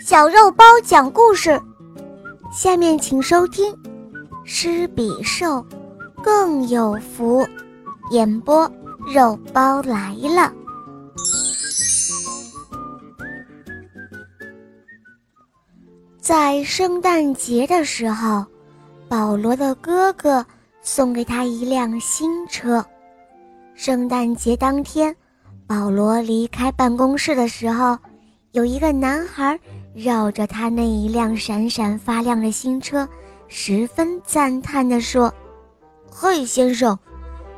[0.00, 1.60] 小肉包讲故事，
[2.52, 3.72] 下面请收听
[4.44, 5.64] 《施比受
[6.22, 7.42] 更有福》，
[8.10, 8.70] 演播
[9.06, 10.52] 肉包来了。
[16.20, 18.44] 在圣诞节的时候，
[19.08, 20.44] 保罗的哥哥
[20.82, 22.84] 送给他一辆新车。
[23.74, 25.14] 圣诞节当天，
[25.68, 27.96] 保罗离开办公室的时候，
[28.52, 29.58] 有一个男孩
[29.94, 33.08] 绕着他那一辆闪闪发亮的新车，
[33.46, 35.32] 十分赞叹地说
[36.10, 36.98] ：“嘿，先生，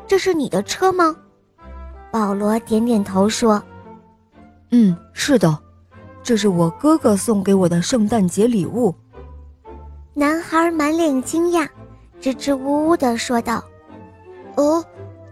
[0.07, 1.17] 这是你的车吗？”
[2.13, 3.63] 保罗点点头说
[4.71, 5.59] ：“嗯，是的，
[6.23, 8.95] 这是我哥哥送给我的圣诞节礼物。”
[10.13, 11.69] 男孩满脸惊讶，
[12.21, 13.65] 支支吾吾地说道
[14.57, 14.85] ：“哦。”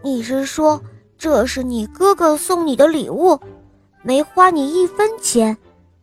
[0.05, 0.79] 你是说
[1.17, 3.41] 这是你哥哥送你的礼物，
[4.03, 5.57] 没花你一分钱？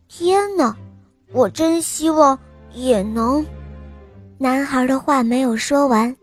[0.08, 0.76] 天哪，
[1.32, 2.38] 我真希望
[2.72, 3.44] 也能。
[4.38, 6.14] 男孩的话没有说完，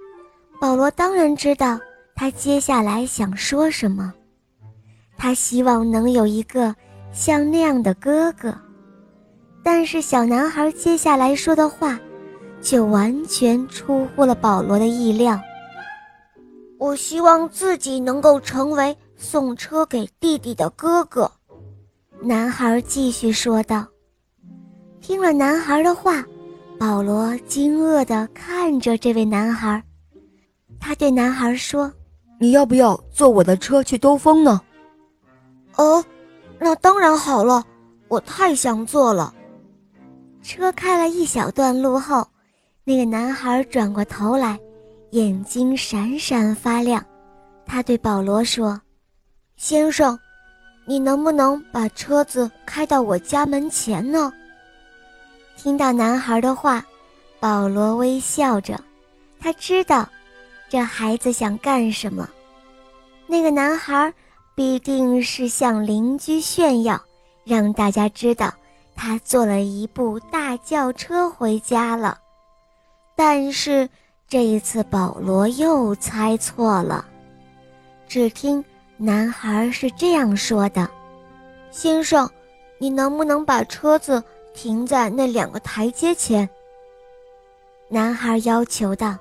[0.60, 1.80] 保罗当然知道
[2.16, 4.14] 他接下来想说什么。
[5.18, 6.76] 他希望能有一个
[7.12, 8.54] 像那样的哥哥，
[9.64, 12.00] 但是小男孩接下来说的话，
[12.62, 15.40] 却完全出乎了保罗的意料。
[16.78, 21.30] 我希望自己能够成为送车给弟弟的哥哥，
[22.22, 23.88] 男孩继续说道。
[25.02, 26.24] 听了男孩的话，
[26.78, 29.82] 保罗惊愕地看着这位男孩。
[30.80, 31.92] 他对男孩说
[32.40, 34.62] ：“你要不要坐我的车去兜风呢
[35.76, 36.04] ？”“哦，
[36.60, 37.64] 那当然好了，
[38.08, 39.34] 我太想坐了。”
[40.42, 42.26] 车开了一小段路后，
[42.84, 44.58] 那个男孩转过头来。
[45.12, 47.04] 眼睛闪闪发亮，
[47.66, 48.80] 他对保罗说
[49.58, 50.18] ：“先生，
[50.86, 54.32] 你能不能把车子开到我家门前呢？”
[55.62, 56.82] 听到男孩的话，
[57.38, 58.80] 保罗微笑着，
[59.42, 60.08] 他知道
[60.70, 62.30] 这孩子想干什么。
[63.28, 64.14] 那个男孩
[64.56, 66.98] 必定是向邻居炫耀，
[67.44, 68.54] 让大家知道
[68.96, 72.18] 他坐了一部大轿车回家了。
[73.16, 73.88] 但是。
[74.32, 77.04] 这一次，保罗又猜错了。
[78.08, 78.64] 只听
[78.96, 80.88] 男孩是这样说的
[81.72, 82.30] ：“先生，
[82.78, 84.24] 你能不能把车子
[84.62, 86.48] 停在那两个台阶前？”
[87.88, 89.18] 男孩要求道。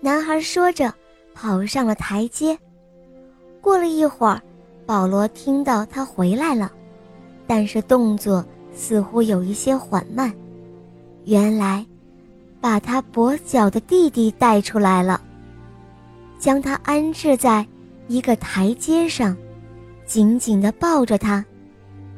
[0.00, 0.94] 男孩说着，
[1.34, 2.56] 跑上了台阶。
[3.60, 4.40] 过了一会儿，
[4.86, 6.70] 保罗听到他回来了，
[7.48, 10.32] 但是动作似乎有一些缓慢。
[11.24, 11.84] 原来。
[12.60, 15.22] 把他跛脚的弟弟带出来了，
[16.40, 17.64] 将他安置在
[18.08, 19.36] 一个台阶上，
[20.04, 21.44] 紧紧地抱着他，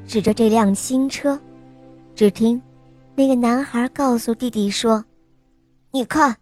[0.06, 1.38] 指着这辆新车。
[2.14, 2.60] 只听
[3.14, 5.04] 那个男孩告诉弟弟说
[5.90, 6.36] ：“你看，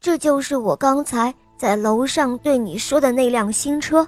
[0.00, 4.06] 这就是我刚才在楼上对你说的那辆新车，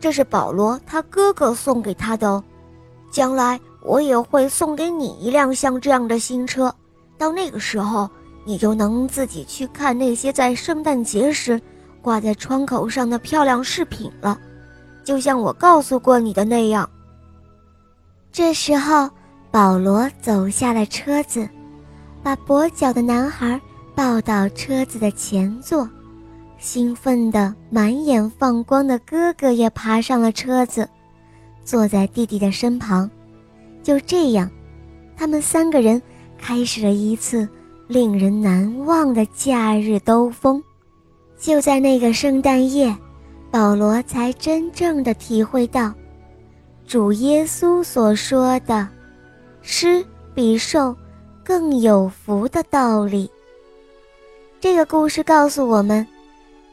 [0.00, 2.42] 这是保罗他哥哥送给他的哦。
[3.10, 6.74] 将来我也会送给你一辆像这样的新车，
[7.16, 8.08] 到那个时候。”
[8.44, 11.60] 你就能自己去看那些在圣诞节时
[12.00, 14.40] 挂在窗口上的漂亮饰品了，
[15.04, 16.88] 就像我告诉过你的那样。
[18.32, 19.06] 这时候，
[19.50, 21.48] 保罗走下了车子，
[22.22, 23.60] 把跛脚的男孩
[23.94, 25.88] 抱到车子的前座，
[26.58, 30.88] 兴奋的满眼放光的哥哥也爬上了车子，
[31.64, 33.10] 坐在弟弟的身旁。
[33.82, 34.50] 就这样，
[35.16, 36.00] 他们三个人
[36.36, 37.48] 开始了一次。
[37.88, 40.62] 令人难忘的假日兜风，
[41.38, 42.94] 就在那个圣诞夜，
[43.50, 45.90] 保罗才真正的体会到
[46.86, 48.86] 主耶稣所说的
[49.70, 50.02] “吃
[50.34, 50.96] 比受
[51.44, 53.30] 更有福”的道理。
[54.58, 56.04] 这个故事告诉我们，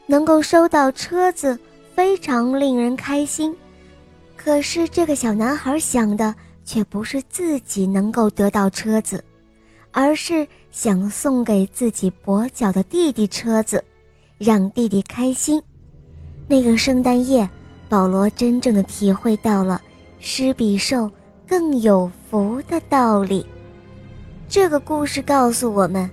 [0.06, 1.58] 能够收到车子
[1.94, 3.54] 非常令人开心，
[4.34, 9.22] 可是这个小男孩想的却不是自己能够得到车子。
[9.92, 13.84] 而是想送给自己跛脚的弟弟车子，
[14.38, 15.62] 让弟弟开心。
[16.48, 17.48] 那个圣诞夜，
[17.90, 19.80] 保罗真正的体会到了
[20.18, 21.10] “施比受
[21.48, 23.46] 更有福”的道理。
[24.48, 26.10] 这个故事告诉我们，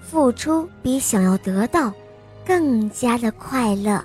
[0.00, 1.92] 付出比想要得到
[2.46, 4.02] 更加的快乐。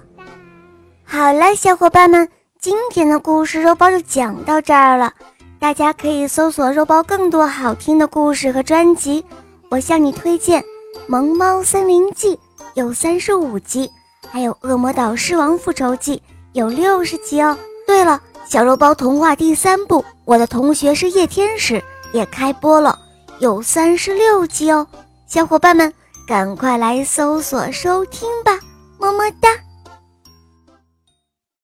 [1.03, 2.27] 好了，小伙伴们，
[2.59, 5.13] 今天的故事肉包就讲到这儿了。
[5.59, 9.23] 大家可以搜索“肉包”更多好听的故事和专辑。
[9.69, 10.61] 我向你推荐
[11.07, 12.35] 《萌猫森林记》，
[12.75, 13.89] 有三十五集，
[14.29, 16.17] 还有《恶魔岛狮王复仇记》，
[16.53, 17.57] 有六十集哦。
[17.87, 21.73] 对了，小肉包童话第三部《我的同学是夜天使》
[22.13, 22.97] 也开播了，
[23.39, 24.87] 有三十六集哦，
[25.27, 25.93] 小伙伴们
[26.25, 28.57] 赶快来搜索收听吧，
[28.97, 29.49] 么么哒。